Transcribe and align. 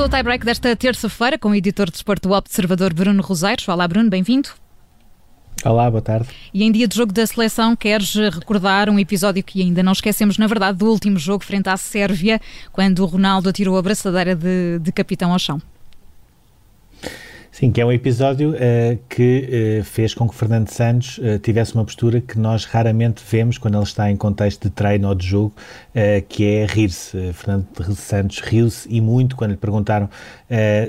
Começou 0.00 0.16
o 0.16 0.16
tie-break 0.16 0.46
desta 0.46 0.74
terça-feira 0.74 1.38
com 1.38 1.50
o 1.50 1.54
editor 1.54 1.84
de 1.84 1.92
desporto 1.92 2.26
do 2.26 2.34
Observador 2.34 2.94
Bruno 2.94 3.22
Roseiros. 3.22 3.68
Olá, 3.68 3.86
Bruno, 3.86 4.08
bem-vindo. 4.08 4.48
Olá, 5.62 5.90
boa 5.90 6.00
tarde. 6.00 6.26
E 6.54 6.64
em 6.64 6.72
dia 6.72 6.88
de 6.88 6.96
jogo 6.96 7.12
da 7.12 7.26
seleção, 7.26 7.76
queres 7.76 8.14
recordar 8.14 8.88
um 8.88 8.98
episódio 8.98 9.44
que 9.44 9.60
ainda 9.60 9.82
não 9.82 9.92
esquecemos, 9.92 10.38
na 10.38 10.46
verdade, 10.46 10.78
do 10.78 10.86
último 10.86 11.18
jogo 11.18 11.44
frente 11.44 11.68
à 11.68 11.76
Sérvia, 11.76 12.40
quando 12.72 13.00
o 13.00 13.04
Ronaldo 13.04 13.50
atirou 13.50 13.76
a 13.76 13.82
braçadeira 13.82 14.34
de, 14.34 14.78
de 14.78 14.90
capitão 14.90 15.34
ao 15.34 15.38
chão? 15.38 15.60
Sim, 17.60 17.70
que 17.70 17.78
é 17.78 17.84
um 17.84 17.92
episódio 17.92 18.52
uh, 18.52 18.98
que 19.06 19.80
uh, 19.80 19.84
fez 19.84 20.14
com 20.14 20.26
que 20.26 20.34
Fernando 20.34 20.70
Santos 20.70 21.18
uh, 21.18 21.38
tivesse 21.40 21.74
uma 21.74 21.84
postura 21.84 22.18
que 22.18 22.38
nós 22.38 22.64
raramente 22.64 23.22
vemos 23.30 23.58
quando 23.58 23.74
ele 23.74 23.84
está 23.84 24.10
em 24.10 24.16
contexto 24.16 24.62
de 24.62 24.70
treino 24.70 25.06
ou 25.06 25.14
de 25.14 25.26
jogo, 25.26 25.52
que 26.28 26.46
é 26.46 26.64
rir-se. 26.64 27.32
Fernando 27.34 27.66
Santos 27.94 28.38
riu-se 28.38 28.88
e 28.88 28.98
muito 28.98 29.36
quando 29.36 29.50
lhe 29.50 29.56
perguntaram 29.56 30.08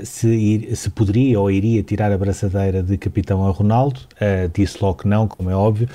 se, 0.04 0.28
ir, 0.28 0.76
se 0.76 0.88
poderia 0.90 1.40
ou 1.40 1.50
iria 1.50 1.82
tirar 1.82 2.12
a 2.12 2.16
braçadeira 2.16 2.82
de 2.82 2.96
capitão 2.96 3.44
a 3.44 3.50
Ronaldo. 3.50 4.00
disse 4.54 4.78
logo 4.80 4.98
que 4.98 5.08
não, 5.08 5.26
como 5.26 5.50
é 5.50 5.56
óbvio. 5.56 5.88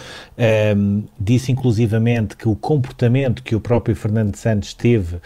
Disse 1.18 1.54
inclusivamente 1.54 2.36
que 2.36 2.50
o 2.50 2.56
comportamento 2.56 3.42
que 3.42 3.56
o 3.56 3.62
próprio 3.62 3.96
Fernando 3.96 4.36
Santos 4.36 4.74
teve 4.74 5.18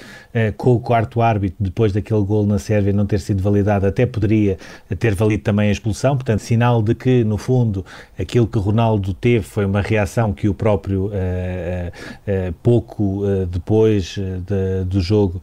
com 0.58 0.76
o 0.76 0.80
quarto 0.80 1.22
árbitro 1.22 1.58
depois 1.60 1.92
daquele 1.92 2.22
gol 2.22 2.46
na 2.46 2.60
Sérvia 2.60 2.94
não 2.94 3.08
ter 3.08 3.20
sido 3.20 3.42
validado 3.42 3.88
até 3.88 4.06
poderia 4.06 4.58
ter 5.00 5.16
valido 5.16 5.41
também 5.42 5.70
a 5.70 5.72
expulsão, 5.72 6.16
portanto, 6.16 6.40
sinal 6.40 6.82
de 6.82 6.96
que, 6.96 7.24
no 7.24 7.38
fundo, 7.38 7.86
aquilo 8.18 8.48
que 8.48 8.58
Ronaldo 8.58 9.14
teve 9.14 9.46
foi 9.46 9.66
uma 9.66 9.82
reação 9.82 10.34
que 10.34 10.48
o 10.48 10.54
próprio, 10.54 11.08
uh, 11.08 11.10
uh, 11.10 12.54
pouco 12.64 13.24
depois 13.50 14.16
de, 14.16 14.86
do 14.86 15.02
jogo, 15.02 15.42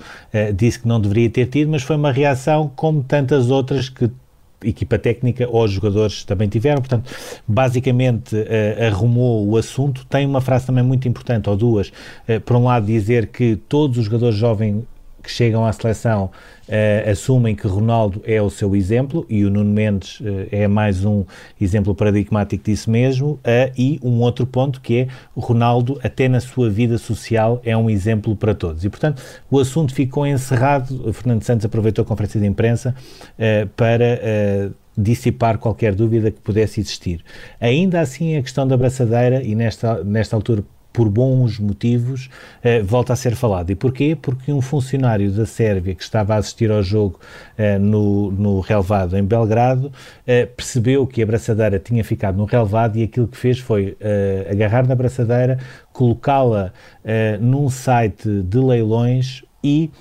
disse 0.54 0.80
que 0.80 0.88
não 0.88 1.00
deveria 1.00 1.30
ter 1.30 1.46
tido, 1.46 1.70
mas 1.70 1.82
foi 1.82 1.96
uma 1.96 2.12
reação 2.12 2.70
como 2.74 3.02
tantas 3.02 3.50
outras 3.50 3.88
que 3.88 4.10
equipa 4.62 4.98
técnica 4.98 5.46
ou 5.48 5.64
os 5.64 5.70
jogadores 5.70 6.24
também 6.24 6.48
tiveram, 6.48 6.80
portanto, 6.80 7.10
basicamente 7.46 8.34
uh, 8.34 8.86
arrumou 8.86 9.46
o 9.48 9.56
assunto. 9.56 10.04
Tem 10.06 10.26
uma 10.26 10.40
frase 10.40 10.66
também 10.66 10.82
muito 10.82 11.06
importante, 11.08 11.48
ou 11.48 11.56
duas, 11.56 11.88
uh, 12.28 12.40
por 12.44 12.56
um 12.56 12.64
lado 12.64 12.86
dizer 12.86 13.28
que 13.28 13.56
todos 13.56 13.98
os 13.98 14.04
jogadores 14.04 14.36
jovens 14.36 14.84
que 15.28 15.32
chegam 15.34 15.66
à 15.66 15.72
seleção 15.74 16.30
uh, 16.68 17.10
assumem 17.10 17.54
que 17.54 17.66
Ronaldo 17.66 18.22
é 18.24 18.40
o 18.40 18.48
seu 18.48 18.74
exemplo 18.74 19.26
e 19.28 19.44
o 19.44 19.50
Nuno 19.50 19.70
Mendes 19.70 20.20
uh, 20.20 20.48
é 20.50 20.66
mais 20.66 21.04
um 21.04 21.22
exemplo 21.60 21.94
paradigmático 21.94 22.64
disso 22.64 22.90
mesmo. 22.90 23.32
Uh, 23.32 23.70
e 23.76 24.00
um 24.02 24.20
outro 24.20 24.46
ponto 24.46 24.80
que 24.80 25.00
é 25.00 25.08
Ronaldo, 25.36 26.00
até 26.02 26.28
na 26.28 26.40
sua 26.40 26.70
vida 26.70 26.96
social, 26.96 27.60
é 27.62 27.76
um 27.76 27.90
exemplo 27.90 28.34
para 28.34 28.54
todos. 28.54 28.86
E, 28.86 28.88
portanto, 28.88 29.22
o 29.50 29.58
assunto 29.60 29.94
ficou 29.94 30.26
encerrado. 30.26 31.06
O 31.06 31.12
Fernando 31.12 31.42
Santos 31.42 31.66
aproveitou 31.66 32.02
a 32.02 32.06
conferência 32.06 32.40
de 32.40 32.46
imprensa 32.46 32.94
para 33.76 34.72
dissipar 34.96 35.58
qualquer 35.58 35.94
dúvida 35.94 36.30
que 36.30 36.40
pudesse 36.40 36.80
existir. 36.80 37.22
Ainda 37.60 38.00
assim, 38.00 38.36
a 38.36 38.42
questão 38.42 38.66
da 38.66 38.76
braçadeira, 38.76 39.42
e 39.42 39.54
nesta, 39.54 40.02
nesta 40.02 40.34
altura 40.34 40.64
por 40.98 41.08
bons 41.08 41.60
motivos, 41.60 42.28
eh, 42.60 42.82
volta 42.82 43.12
a 43.12 43.16
ser 43.16 43.36
falado. 43.36 43.70
E 43.70 43.76
porquê? 43.76 44.18
Porque 44.20 44.52
um 44.52 44.60
funcionário 44.60 45.30
da 45.30 45.46
Sérvia 45.46 45.94
que 45.94 46.02
estava 46.02 46.34
a 46.34 46.38
assistir 46.38 46.72
ao 46.72 46.82
jogo 46.82 47.20
eh, 47.56 47.78
no, 47.78 48.32
no 48.32 48.58
relevado 48.58 49.16
em 49.16 49.22
Belgrado 49.22 49.92
eh, 50.26 50.44
percebeu 50.44 51.06
que 51.06 51.22
a 51.22 51.26
braçadeira 51.26 51.78
tinha 51.78 52.02
ficado 52.02 52.36
no 52.36 52.46
relevado 52.46 52.96
e 52.96 53.04
aquilo 53.04 53.28
que 53.28 53.36
fez 53.36 53.60
foi 53.60 53.96
eh, 54.00 54.48
agarrar 54.50 54.88
na 54.88 54.96
braçadeira, 54.96 55.60
colocá-la 55.92 56.72
eh, 57.04 57.38
num 57.40 57.70
site 57.70 58.42
de 58.42 58.58
leilões 58.58 59.44
e 59.62 59.92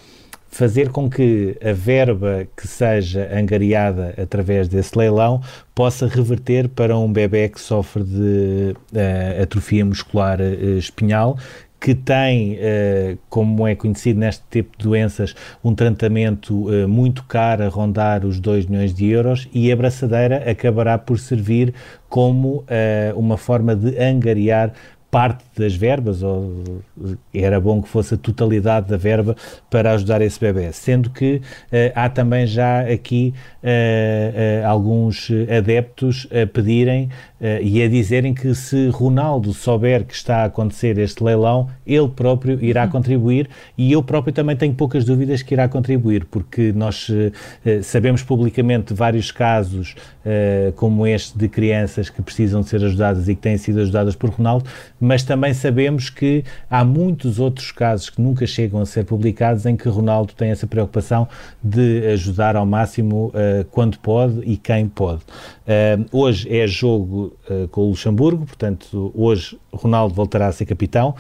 fazer 0.49 0.89
com 0.89 1.09
que 1.09 1.57
a 1.63 1.73
verba 1.73 2.47
que 2.55 2.67
seja 2.67 3.29
angariada 3.33 4.13
através 4.21 4.67
desse 4.67 4.97
leilão 4.97 5.41
possa 5.75 6.07
reverter 6.07 6.67
para 6.69 6.97
um 6.97 7.11
bebê 7.11 7.49
que 7.49 7.59
sofre 7.61 8.03
de 8.03 8.75
uh, 8.93 9.43
atrofia 9.43 9.85
muscular 9.85 10.39
uh, 10.39 10.77
espinhal, 10.77 11.37
que 11.79 11.93
tem, 11.93 12.55
uh, 12.55 13.17
como 13.29 13.67
é 13.67 13.75
conhecido 13.75 14.19
neste 14.19 14.43
tipo 14.49 14.75
de 14.77 14.85
doenças, 14.85 15.35
um 15.63 15.75
tratamento 15.75 16.67
muito 16.87 17.23
caro, 17.25 17.63
a 17.63 17.67
rondar 17.67 18.25
os 18.25 18.39
2 18.39 18.65
milhões 18.65 18.93
de 18.93 19.05
euros, 19.07 19.47
e 19.53 19.71
a 19.71 19.75
braçadeira 19.75 20.49
acabará 20.49 20.97
por 20.97 21.19
servir 21.19 21.73
como 22.09 22.65
uma 23.15 23.37
forma 23.37 23.75
de 23.75 23.95
angariar 24.01 24.73
parte 25.09 25.43
das 25.57 25.73
verbas, 25.73 26.21
ou 26.21 26.81
era 27.33 27.59
bom 27.61 27.81
que 27.81 27.87
fosse 27.87 28.15
a 28.15 28.17
totalidade 28.17 28.89
da 28.89 28.97
verba 28.97 29.35
para 29.69 29.93
ajudar 29.93 30.21
esse 30.21 30.39
bebê. 30.39 30.71
Sendo 30.73 31.09
que 31.09 31.35
uh, 31.35 31.41
há 31.95 32.09
também 32.09 32.45
já 32.45 32.81
aqui 32.81 33.33
uh, 33.63 33.67
uh, 33.67 34.67
alguns 34.67 35.29
adeptos 35.57 36.27
a 36.31 36.45
pedirem 36.45 37.09
e 37.61 37.83
a 37.83 37.87
dizerem 37.87 38.33
que 38.33 38.55
se 38.55 38.89
Ronaldo 38.89 39.53
souber 39.53 40.03
que 40.03 40.15
está 40.15 40.37
a 40.37 40.45
acontecer 40.45 40.97
este 40.97 41.23
leilão, 41.23 41.69
ele 41.85 42.07
próprio 42.07 42.59
irá 42.65 42.85
uhum. 42.85 42.89
contribuir 42.89 43.47
e 43.77 43.91
eu 43.91 44.01
próprio 44.01 44.33
também 44.33 44.55
tenho 44.55 44.73
poucas 44.73 45.05
dúvidas 45.05 45.43
que 45.43 45.53
irá 45.53 45.69
contribuir, 45.69 46.25
porque 46.25 46.73
nós 46.75 47.07
sabemos 47.83 48.23
publicamente 48.23 48.91
vários 48.91 49.31
casos 49.31 49.93
como 50.77 51.05
este 51.05 51.37
de 51.37 51.47
crianças 51.47 52.09
que 52.09 52.23
precisam 52.23 52.61
de 52.61 52.69
ser 52.69 52.83
ajudadas 52.83 53.29
e 53.29 53.35
que 53.35 53.41
têm 53.41 53.57
sido 53.57 53.81
ajudadas 53.81 54.15
por 54.15 54.31
Ronaldo, 54.31 54.67
mas 54.99 55.23
também 55.23 55.53
sabemos 55.53 56.09
que 56.09 56.43
há 56.69 56.83
muitos 56.83 57.39
outros 57.39 57.71
casos 57.71 58.09
que 58.09 58.21
nunca 58.21 58.45
chegam 58.45 58.81
a 58.81 58.85
ser 58.85 59.05
publicados 59.05 59.65
em 59.65 59.75
que 59.75 59.87
Ronaldo 59.89 60.33
tem 60.33 60.49
essa 60.49 60.67
preocupação 60.67 61.27
de 61.63 62.05
ajudar 62.07 62.55
ao 62.55 62.65
máximo 62.65 63.27
uh, 63.27 63.65
quando 63.71 63.97
pode 63.99 64.41
e 64.41 64.57
quem 64.57 64.87
pode. 64.87 65.21
Uh, 65.21 66.05
hoje 66.11 66.47
é 66.55 66.67
jogo 66.67 67.35
uh, 67.49 67.67
com 67.69 67.81
o 67.81 67.89
Luxemburgo, 67.89 68.45
portanto, 68.45 69.11
hoje 69.15 69.57
Ronaldo 69.71 70.13
voltará 70.13 70.47
a 70.47 70.51
ser 70.51 70.65
capitão. 70.65 71.15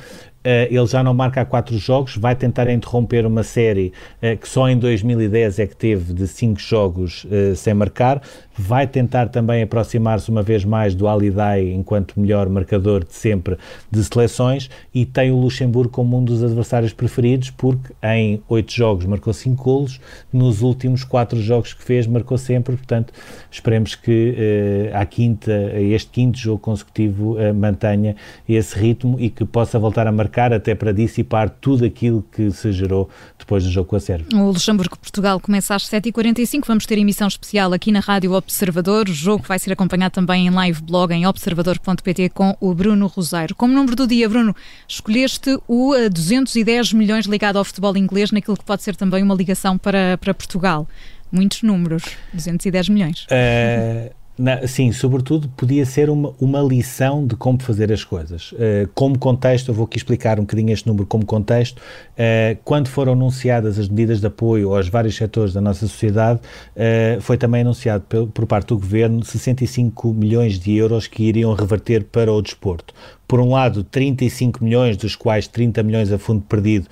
Uh, 0.47 0.73
ele 0.73 0.87
já 0.87 1.03
não 1.03 1.13
marca 1.13 1.41
há 1.41 1.45
quatro 1.45 1.77
jogos, 1.77 2.15
vai 2.15 2.33
tentar 2.33 2.69
interromper 2.69 3.25
uma 3.25 3.43
série 3.43 3.91
uh, 4.23 4.37
que 4.37 4.47
só 4.47 4.69
em 4.69 4.77
2010 4.77 5.59
é 5.59 5.67
que 5.67 5.75
teve 5.75 6.13
de 6.13 6.25
cinco 6.25 6.57
jogos 6.57 7.25
uh, 7.25 7.53
sem 7.53 7.73
marcar. 7.73 8.21
Vai 8.57 8.87
tentar 8.87 9.27
também 9.27 9.61
aproximar-se 9.61 10.31
uma 10.31 10.41
vez 10.41 10.63
mais 10.63 10.95
do 10.95 11.05
Alidai 11.05 11.69
enquanto 11.69 12.17
melhor 12.17 12.47
marcador 12.47 13.03
de 13.03 13.13
sempre 13.13 13.57
de 13.91 14.03
seleções 14.03 14.69
e 14.95 15.05
tem 15.05 15.31
o 15.31 15.35
Luxemburgo 15.35 15.91
como 15.91 16.17
um 16.17 16.23
dos 16.23 16.41
adversários 16.41 16.93
preferidos 16.93 17.51
porque 17.51 17.93
em 18.01 18.41
oito 18.47 18.73
jogos 18.73 19.05
marcou 19.05 19.33
cinco 19.33 19.63
golos, 19.65 19.99
nos 20.31 20.61
últimos 20.61 21.03
quatro 21.03 21.39
jogos 21.41 21.73
que 21.73 21.83
fez 21.83 22.07
marcou 22.07 22.37
sempre, 22.37 22.77
portanto 22.77 23.13
esperemos 23.51 23.95
que 23.95 24.91
uh, 24.93 24.97
à 24.97 25.05
quinta, 25.05 25.51
este 25.75 26.09
quinto 26.09 26.37
jogo 26.37 26.59
consecutivo 26.59 27.35
mantenha 27.53 28.15
esse 28.47 28.79
ritmo 28.79 29.17
e 29.19 29.29
que 29.29 29.43
possa 29.43 29.77
voltar 29.77 30.07
a 30.07 30.11
marcar 30.11 30.36
marcar 30.37 30.53
até 30.53 30.75
para 30.75 30.91
dissipar 30.91 31.49
tudo 31.49 31.83
aquilo 31.83 32.23
que 32.31 32.51
se 32.51 32.71
gerou 32.71 33.09
depois 33.37 33.63
do 33.63 33.71
jogo 33.71 33.89
com 33.89 33.95
a 33.95 33.99
Sérvia. 33.99 34.27
O 34.35 34.51
Luxemburgo-Portugal 34.51 35.39
começa 35.39 35.73
às 35.73 35.83
7h45. 35.83 36.63
Vamos 36.67 36.85
ter 36.85 36.97
emissão 36.99 37.27
especial 37.27 37.73
aqui 37.73 37.91
na 37.91 37.99
Rádio 37.99 38.33
Observador. 38.33 39.09
O 39.09 39.13
jogo 39.13 39.43
vai 39.47 39.57
ser 39.57 39.71
acompanhado 39.73 40.13
também 40.13 40.47
em 40.47 40.49
live 40.51 40.81
blog 40.83 41.11
em 41.11 41.25
observador.pt 41.25 42.29
com 42.29 42.55
o 42.61 42.73
Bruno 42.73 43.07
Rosário. 43.07 43.55
Como 43.55 43.73
número 43.73 43.95
do 43.95 44.05
dia, 44.05 44.29
Bruno, 44.29 44.55
escolheste 44.87 45.57
o 45.67 45.93
210 46.11 46.93
eh, 46.93 46.95
milhões 46.95 47.25
ligado 47.25 47.57
ao 47.57 47.65
futebol 47.65 47.97
inglês, 47.97 48.31
naquilo 48.31 48.57
que 48.57 48.65
pode 48.65 48.83
ser 48.83 48.95
também 48.95 49.23
uma 49.23 49.33
ligação 49.33 49.77
para, 49.77 50.17
para 50.19 50.33
Portugal. 50.33 50.87
Muitos 51.31 51.63
números, 51.63 52.03
210 52.33 52.89
milhões. 52.89 53.25
Uh, 53.25 54.13
na, 54.37 54.67
sim, 54.67 54.91
sobretudo 54.91 55.49
podia 55.49 55.85
ser 55.85 56.09
uma, 56.09 56.33
uma 56.39 56.61
lição 56.61 57.25
de 57.25 57.35
como 57.35 57.61
fazer 57.61 57.91
as 57.91 58.03
coisas. 58.03 58.51
Uh, 58.51 58.87
como 58.93 59.17
contexto, 59.17 59.69
eu 59.69 59.73
vou 59.73 59.85
aqui 59.85 59.97
explicar 59.97 60.39
um 60.39 60.43
bocadinho 60.43 60.71
este 60.71 60.87
número 60.87 61.05
como 61.07 61.25
contexto. 61.25 61.79
Uh, 61.79 62.57
quando 62.63 62.87
foram 62.87 63.13
anunciadas 63.13 63.79
as 63.79 63.89
medidas 63.89 64.19
de 64.19 64.27
apoio 64.27 64.75
aos 64.75 64.89
vários 64.89 65.15
setores 65.15 65.53
da 65.53 65.61
nossa 65.61 65.87
sociedade, 65.87 66.39
uh, 66.75 67.19
foi 67.21 67.37
também 67.37 67.61
anunciado 67.61 68.03
por, 68.07 68.27
por 68.27 68.45
parte 68.45 68.67
do 68.67 68.77
Governo 68.77 69.25
65 69.25 70.13
milhões 70.13 70.59
de 70.59 70.75
euros 70.75 71.07
que 71.07 71.23
iriam 71.23 71.53
reverter 71.53 72.03
para 72.03 72.31
o 72.31 72.41
desporto 72.41 72.93
por 73.27 73.41
um 73.41 73.51
lado, 73.51 73.83
35 73.83 74.63
milhões, 74.63 74.95
dos 74.95 75.15
quais 75.15 75.47
30 75.47 75.83
milhões 75.83 76.11
a 76.11 76.17
fundo 76.17 76.41
perdido, 76.41 76.87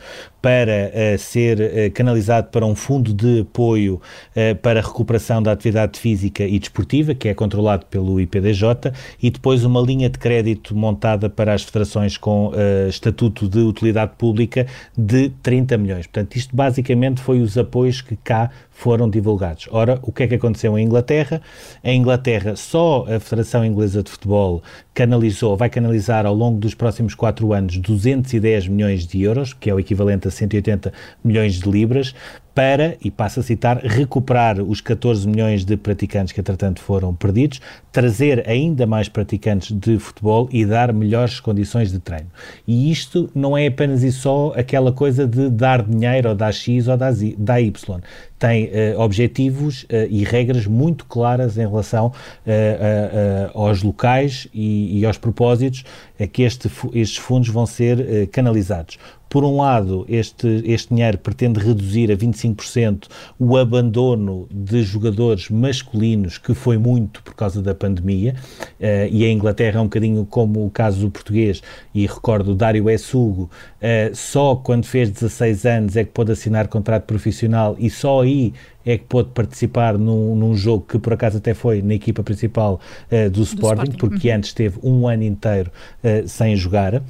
para 0.46 0.92
uh, 0.94 1.18
ser 1.18 1.60
uh, 1.60 1.92
canalizado 1.92 2.50
para 2.52 2.64
um 2.64 2.76
fundo 2.76 3.12
de 3.12 3.40
apoio 3.40 3.96
uh, 3.96 4.56
para 4.58 4.80
a 4.80 4.84
recuperação 4.84 5.42
da 5.42 5.52
atividade 5.52 6.00
física 6.00 6.44
e 6.44 6.60
desportiva, 6.60 7.16
que 7.16 7.28
é 7.28 7.34
controlado 7.34 7.88
pelo 7.88 8.20
IPDJ, 8.20 8.92
e 9.20 9.32
depois 9.32 9.64
uma 9.64 9.82
linha 9.82 10.08
de 10.08 10.20
crédito 10.20 10.76
montada 10.76 11.32
para 11.32 11.52
as 11.52 11.64
federações 11.64 12.16
com 12.16 12.52
estatuto 12.88 13.48
de 13.48 13.60
utilidade 13.60 14.12
pública 14.18 14.68
de 14.96 15.30
30 15.42 15.78
milhões. 15.78 16.06
Portanto, 16.06 16.36
isto 16.36 16.56
basicamente 16.56 17.22
foi 17.22 17.40
os 17.40 17.58
apoios 17.58 18.02
que 18.02 18.16
cá 18.16 18.52
foram 18.70 19.10
divulgados. 19.10 19.68
Ora, 19.72 20.00
o 20.02 20.12
que 20.12 20.24
é 20.24 20.28
que 20.28 20.36
aconteceu 20.36 20.78
em 20.78 20.86
Inglaterra? 20.86 21.42
Em 21.84 22.00
Inglaterra, 22.00 22.56
só 22.56 23.06
a 23.08 23.20
Federação 23.20 23.64
Inglesa 23.66 24.04
de 24.04 24.12
Futebol 24.12 24.62
canalizou, 24.94 25.56
vai 25.56 25.70
canalizar 25.70 26.25
ao 26.26 26.34
longo 26.36 26.60
dos 26.60 26.74
próximos 26.74 27.16
quatro 27.16 27.54
anos 27.54 27.78
210 27.78 28.68
milhões 28.68 29.06
de 29.06 29.22
euros, 29.22 29.54
que 29.54 29.70
é 29.70 29.74
o 29.74 29.80
equivalente 29.80 30.28
a 30.28 30.32
180 30.32 30.92
milhões 31.24 31.60
de 31.60 31.70
libras, 31.70 32.14
para, 32.56 32.96
e 33.04 33.12
passo 33.12 33.42
a 33.42 33.44
citar, 33.44 33.80
recuperar 33.84 34.62
os 34.62 34.80
14 34.80 35.28
milhões 35.28 35.66
de 35.66 35.76
praticantes 35.76 36.32
que, 36.32 36.40
entretanto, 36.40 36.80
foram 36.80 37.14
perdidos, 37.14 37.60
trazer 37.92 38.50
ainda 38.50 38.88
mais 38.88 39.10
praticantes 39.10 39.78
de 39.78 40.00
futebol 40.00 40.48
e 40.50 40.66
dar 40.66 40.94
melhores 40.94 41.42
condições 41.42 41.92
de 41.92 42.00
treino. 42.00 42.32
E 42.66 42.90
isto 42.90 43.30
não 43.36 43.58
é 43.58 43.68
apenas 43.68 44.04
e 44.04 44.12
só 44.12 44.54
aquela 44.56 44.94
coisa 44.94 45.28
de 45.28 45.50
dar 45.50 45.84
dinheiro 45.84 46.30
ou 46.30 46.36
dar 46.36 46.54
X 46.54 46.88
ou 46.88 46.96
dar 46.96 47.62
Y 47.62 48.02
tem 48.38 48.66
uh, 48.66 49.00
objetivos 49.00 49.84
uh, 49.84 50.08
e 50.10 50.24
regras 50.24 50.68
muito 50.68 51.06
claras 51.06 51.58
em 51.58 51.68
relação 51.68 52.08
uh, 52.08 53.58
aos 53.58 53.82
locais 53.82 54.48
e, 54.54 55.00
e, 55.00 55.06
aos 55.06 55.18
propósitos 55.18 55.84
a 56.20 56.28
que 56.28 56.44
este, 56.44 56.70
estes 56.94 57.18
fundos 57.18 57.50
vão 57.50 57.66
ser 57.66 58.28
canalizados. 58.28 58.98
Por 59.30 59.44
um 59.44 59.58
lado, 59.58 60.06
este, 60.08 60.62
este 60.66 60.94
dinheiro 60.94 61.18
pretende 61.18 61.60
reduzir 61.60 62.12
a 62.12 62.16
25% 62.16 63.08
o 63.38 63.58
abandono 63.58 64.48
de 64.52 64.84
jogadores 64.84 65.50
masculinos, 65.50 66.38
que 66.38 66.54
foi 66.54 66.78
muito 66.78 67.22
por 67.24 67.34
causa 67.34 67.62
da 67.62 67.76
pandemia, 67.76 68.36
uh, 68.80 69.08
e 69.12 69.26
a 69.26 69.32
Inglaterra 69.32 69.80
é 69.80 69.82
um 69.82 69.86
bocadinho 69.86 70.26
como 70.26 70.66
o 70.66 70.70
caso 70.70 71.02
do 71.02 71.12
português, 71.12 71.62
e 71.94 72.06
recordo 72.06 72.56
Dário 72.56 72.90
Essugo, 72.90 73.50
uh, 73.82 74.16
só 74.16 74.56
quando 74.56 74.86
fez 74.86 75.10
16 75.10 75.66
anos 75.66 75.96
é 75.98 76.04
que 76.04 76.12
pôde 76.12 76.32
assinar 76.32 76.68
contrato 76.68 77.04
profissional 77.04 77.76
e 77.78 77.90
só 77.90 78.22
aí 78.22 78.54
é 78.86 78.98
que 78.98 79.06
pôde 79.06 79.30
participar 79.34 79.98
num, 79.98 80.36
num, 80.36 80.56
jogo 80.56 80.86
que 80.88 81.00
por 81.00 81.14
acaso 81.14 81.38
até 81.38 81.54
foi 81.54 81.82
na 81.82 81.96
equipa 81.96 82.22
principal 82.22 82.80
uh, 83.12 83.30
do, 83.30 83.40
do, 83.40 83.44
Sporting, 83.44 83.92
Sporting. 83.92 83.98
porque 83.98 84.30
uhum. 84.30 84.36
antes 84.36 84.54
teve 84.54 84.80
um 84.84 85.08
ano 85.08 85.24
inteiro 85.24 85.72
uh, 86.04 86.28
sem 86.28 86.56
jogar. 86.56 86.96
Uh, 86.96 87.02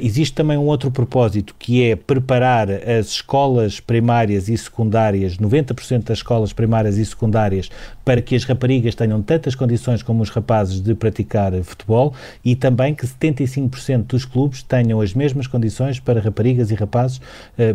existe 0.00 0.34
também 0.34 0.56
um 0.56 0.66
outro 0.66 0.90
propósito 0.90 1.54
que 1.58 1.82
é 1.84 1.96
preparar 1.96 2.68
as 2.70 3.08
escolas 3.08 3.80
primárias 3.80 4.48
e 4.48 4.56
secundárias, 4.56 5.36
90% 5.38 6.04
das 6.04 6.18
escolas 6.18 6.52
primárias 6.52 6.96
e 6.96 7.04
secundárias, 7.04 7.68
para 8.04 8.22
que 8.22 8.36
as 8.36 8.44
raparigas 8.44 8.94
tenham 8.94 9.20
tantas 9.20 9.54
condições 9.54 10.02
como 10.02 10.22
os 10.22 10.30
rapazes 10.30 10.80
de 10.80 10.94
praticar 10.94 11.52
futebol 11.62 12.14
e 12.44 12.54
também 12.54 12.94
que 12.94 13.06
75% 13.06 14.04
dos 14.04 14.24
clubes 14.24 14.62
tenham 14.62 15.00
as 15.00 15.12
mesmas 15.12 15.46
condições 15.46 15.98
para 16.00 16.20
raparigas 16.20 16.70
e 16.70 16.74
rapazes 16.74 17.20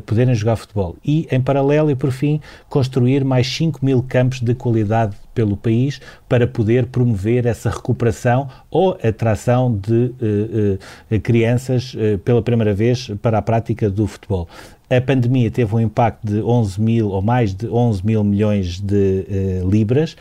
poderem 0.06 0.34
jogar 0.34 0.56
futebol. 0.56 0.96
E, 1.06 1.28
em 1.32 1.40
paralelo 1.40 1.92
e 1.92 1.96
por 1.96 2.12
fim, 2.12 2.42
construir 2.68 3.24
mais 3.34 3.48
5 3.48 3.84
mil 3.84 4.04
campos 4.04 4.40
de 4.40 4.54
qualidade 4.54 5.16
pelo 5.34 5.58
país 5.58 6.00
para 6.30 6.46
poder 6.46 6.86
promover 6.86 7.48
essa 7.48 7.68
recuperação 7.68 8.48
ou 8.70 8.96
atração 9.04 9.76
de 9.76 10.14
uh, 10.22 11.16
uh, 11.16 11.20
crianças 11.20 11.96
uh, 11.96 12.20
pela 12.20 12.44
primeira 12.44 12.76
vez 12.76 13.10
para 13.24 13.40
a 13.40 13.42
prática 13.42 13.90
do 13.90 14.06
futebol. 14.06 14.48
A 14.88 15.02
pandemia 15.02 15.50
teve 15.50 15.74
um 15.74 15.80
impacto 15.80 16.28
de 16.28 16.44
11 16.44 16.80
mil 16.80 17.10
ou 17.10 17.24
mais 17.24 17.56
de 17.56 17.68
11 17.68 18.06
mil 18.06 18.24
milhões 18.24 18.80
de 18.80 19.26
libras, 19.68 20.16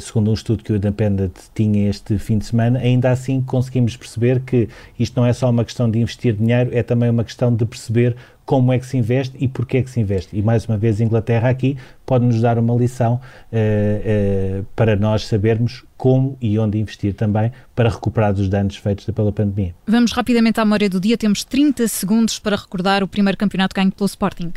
segundo 0.00 0.30
um 0.30 0.34
estudo 0.34 0.62
que 0.62 0.70
o 0.70 0.76
Independent 0.76 1.32
tinha 1.54 1.88
este 1.88 2.18
fim 2.18 2.36
de 2.36 2.44
semana. 2.44 2.78
Ainda 2.78 3.10
assim, 3.10 3.40
conseguimos 3.40 3.96
perceber 3.96 4.40
que 4.40 4.68
isto 4.98 5.18
não 5.18 5.26
é 5.26 5.32
só 5.32 5.48
uma 5.48 5.64
questão 5.64 5.90
de 5.90 5.98
investir 6.00 6.34
dinheiro, 6.34 6.68
é 6.74 6.82
também 6.82 7.08
uma 7.08 7.24
questão 7.24 7.54
de 7.54 7.64
perceber 7.64 8.16
como 8.48 8.72
é 8.72 8.78
que 8.78 8.86
se 8.86 8.96
investe 8.96 9.36
e 9.38 9.46
porquê 9.46 9.76
é 9.76 9.82
que 9.82 9.90
se 9.90 10.00
investe. 10.00 10.34
E 10.34 10.40
mais 10.40 10.64
uma 10.64 10.78
vez, 10.78 11.02
a 11.02 11.04
Inglaterra 11.04 11.50
aqui 11.50 11.76
pode 12.06 12.24
nos 12.24 12.40
dar 12.40 12.58
uma 12.58 12.74
lição 12.74 13.20
uh, 13.52 14.60
uh, 14.62 14.66
para 14.74 14.96
nós 14.96 15.26
sabermos 15.26 15.84
como 15.98 16.34
e 16.40 16.58
onde 16.58 16.78
investir 16.78 17.12
também 17.12 17.52
para 17.76 17.90
recuperar 17.90 18.32
dos 18.32 18.48
danos 18.48 18.74
feitos 18.76 19.04
pela 19.04 19.30
pandemia. 19.30 19.74
Vamos 19.86 20.12
rapidamente 20.12 20.58
à 20.58 20.64
memória 20.64 20.88
do 20.88 20.98
dia. 20.98 21.18
Temos 21.18 21.44
30 21.44 21.86
segundos 21.88 22.38
para 22.38 22.56
recordar 22.56 23.02
o 23.02 23.06
primeiro 23.06 23.36
campeonato 23.36 23.74
ganho 23.76 23.92
pelo 23.92 24.06
Sporting. 24.06 24.50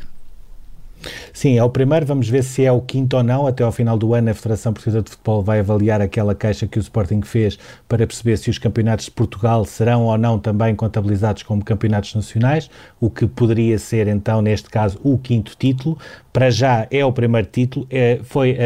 Sim, 1.34 1.58
é 1.58 1.64
o 1.64 1.70
primeiro. 1.70 2.06
Vamos 2.06 2.30
ver 2.30 2.44
se 2.44 2.64
é 2.64 2.72
o 2.72 2.82
quinto 2.82 3.18
ou 3.18 3.24
não. 3.24 3.48
Até 3.48 3.64
ao 3.64 3.72
final 3.72 3.98
do 3.98 4.14
ano, 4.14 4.30
a 4.30 4.34
Federação 4.34 4.74
Portuguesa 4.74 5.02
de 5.02 5.10
Futebol 5.12 5.42
vai 5.42 5.60
avaliar 5.60 6.02
aquela 6.02 6.36
queixa 6.36 6.68
que 6.68 6.78
o 6.78 6.82
Sporting 6.82 7.22
fez 7.22 7.58
para 7.88 8.06
perceber 8.06 8.38
se 8.38 8.50
os 8.50 8.58
campeonatos 8.58 9.06
de 9.06 9.12
Portugal 9.12 9.66
serão 9.66 10.06
ou 10.06 10.18
não 10.18 10.40
também 10.40 10.76
contabilizados 10.76 11.44
como 11.44 11.64
campeonatos 11.64 12.14
nacionais, 12.16 12.70
o 13.00 13.10
que 13.10 13.28
poderia 13.28 13.78
ser, 13.80 14.08
então, 14.08 14.42
neste 14.42 14.70
caso, 14.70 15.00
o 15.04 15.18
quinto 15.18 15.56
título. 15.58 15.98
Para 16.34 16.50
já 16.50 16.88
é 16.90 17.04
o 17.04 17.12
primeiro 17.12 17.48
título. 17.52 17.86
É, 17.90 18.20
foi 18.24 18.58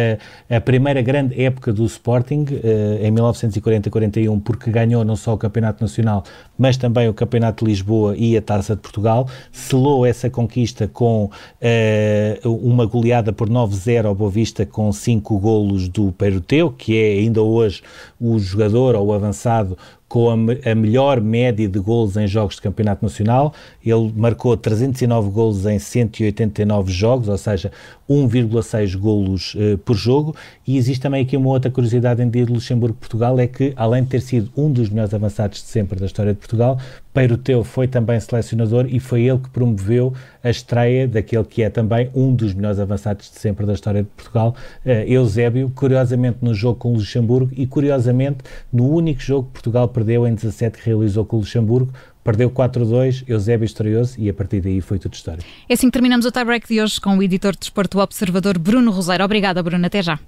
a, 0.50 0.58
a, 0.58 0.62
primeira 0.62 1.02
grande 1.02 1.42
época 1.42 1.74
do 1.74 1.86
Sporting, 1.86 2.46
eh, 2.52 3.08
em 3.08 3.12
1940-41, 3.12 4.42
porque 4.42 4.70
ganhou 4.70 5.04
não 5.04 5.16
só 5.16 5.34
o 5.34 5.38
Campeonato 5.38 5.84
Nacional, 5.84 6.24
mas 6.58 6.78
também 6.78 7.10
o 7.10 7.14
Campeonato 7.14 7.66
de 7.66 7.72
Lisboa 7.72 8.16
e 8.18 8.38
a 8.38 8.42
Taça 8.42 8.76
de 8.76 8.82
Portugal. 8.82 9.28
Selou 9.52 10.06
essa 10.06 10.30
conquista 10.30 10.88
com. 10.88 11.30
Eh, 11.62 12.40
uma 12.44 12.86
goleada 12.86 13.34
por 13.34 13.50
9-0 13.50 14.06
ao 14.06 14.16
Boa 14.16 14.30
Vista 14.30 14.66
com 14.66 14.92
5 14.92 15.40
golos 15.40 15.88
do 15.88 16.12
Peruteu, 16.12 16.72
que 16.72 16.98
é 16.98 17.20
ainda 17.20 17.42
hoje 17.42 17.82
o 18.20 18.38
jogador 18.40 18.96
ou 18.96 19.08
o 19.08 19.14
avançado 19.14 19.78
com 20.16 20.30
a, 20.30 20.72
a, 20.72 20.74
melhor 20.74 21.20
média 21.20 21.68
de 21.68 21.78
golos 21.78 22.16
em 22.16 22.26
jogos 22.26 22.56
de 22.56 22.62
campeonato 22.62 23.04
nacional. 23.04 23.54
Ele 23.86 24.14
marcou 24.16 24.56
309 24.56 25.30
golos 25.30 25.66
em 25.66 25.78
189 25.78 26.90
jogos, 26.90 27.28
ou 27.28 27.38
seja, 27.38 27.70
1,6 28.10 28.96
golos 28.96 29.56
uh, 29.56 29.78
por 29.80 29.98
jogo. 29.98 30.34
E 30.66 30.78
existe 30.78 31.02
também 31.02 31.22
aqui 31.22 31.36
uma 31.36 31.50
outra 31.50 31.70
curiosidade 31.70 32.24
em 32.24 32.30
dia 32.30 32.46
de 32.46 32.54
Luxemburgo-Portugal, 32.54 33.38
é 33.38 33.46
que 33.46 33.74
além 33.76 34.04
de 34.04 34.10
ter 34.12 34.22
sido 34.22 34.50
um 34.56 34.72
dos 34.72 34.88
melhores 34.88 35.14
avançados 35.14 35.62
de 35.62 35.68
sempre 35.68 36.00
da 36.00 36.06
história 36.06 36.32
de 36.32 36.40
Portugal, 36.40 36.80
Peiroteu 37.16 37.64
foi 37.64 37.88
também 37.88 38.20
selecionador 38.20 38.88
e 38.90 39.00
foi 39.00 39.24
ele 39.24 39.40
que 39.40 39.50
promoveu 39.50 40.14
a 40.44 40.50
estreia 40.50 41.08
daquele 41.08 41.46
que 41.46 41.64
é 41.64 41.70
também 41.70 42.10
um 42.14 42.36
dos 42.36 42.54
melhores 42.54 42.78
avançados 42.78 43.32
de 43.32 43.40
sempre 43.40 43.66
da 43.66 43.72
história 43.72 44.04
de 44.04 44.10
Portugal, 44.10 44.54
uh, 44.86 44.90
Eusébio, 44.90 45.72
curiosamente 45.74 46.40
no 46.42 46.54
jogo 46.54 46.78
com 46.78 46.92
o 46.92 46.96
Luxemburgo 46.96 47.52
e 47.56 47.66
curiosamente 47.66 48.40
no 48.72 48.90
único 48.90 49.22
jogo 49.22 49.48
que 49.48 49.54
Portugal 49.54 49.88
perdeu 49.88 50.28
em 50.28 50.36
17 50.36 50.78
que 50.78 50.86
realizou 50.86 51.24
com 51.24 51.38
o 51.38 51.40
Luxemburgo, 51.40 51.94
Perdeu 52.26 52.50
4-2, 52.50 53.24
Eusébio 53.28 53.66
estreou-se 53.66 54.20
e 54.20 54.28
a 54.28 54.34
partir 54.34 54.60
daí 54.60 54.82
foi 54.82 54.98
tudo 54.98 55.14
história. 55.14 55.44
É 55.70 55.76
assim 55.76 55.86
que 55.86 55.92
terminamos 55.92 56.26
o 56.26 56.32
tie-break 56.32 56.68
de 56.68 56.82
hoje 56.82 57.00
com 57.00 57.16
o 57.16 57.22
editor 57.22 57.52
de 57.52 57.60
desporto 57.60 58.00
observador 58.00 58.58
Bruno 58.58 58.90
Roseiro. 58.90 59.24
Obrigada, 59.24 59.62
Bruno. 59.62 59.86
Até 59.86 60.02
já. 60.02 60.20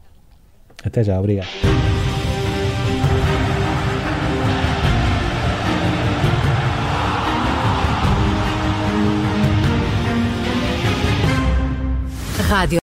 Até 0.84 1.04
já, 1.04 1.20
obrigado. 1.20 1.48
Rádio 12.50 12.76